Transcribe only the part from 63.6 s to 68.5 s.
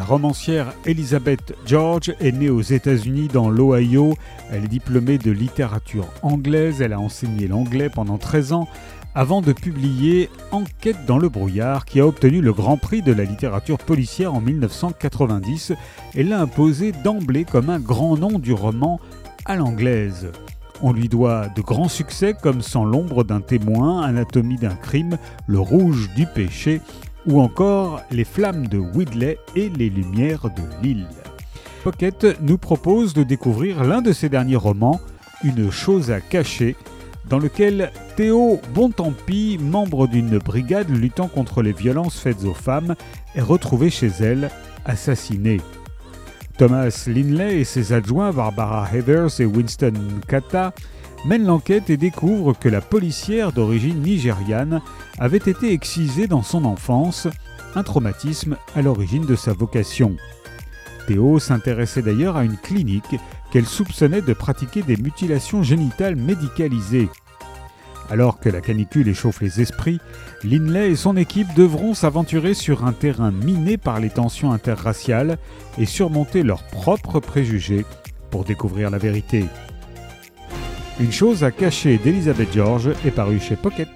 soupçonnait de pratiquer des mutilations génitales médicalisées. Alors que